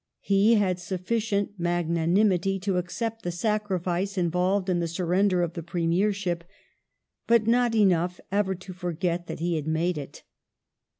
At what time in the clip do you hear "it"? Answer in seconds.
9.99-10.23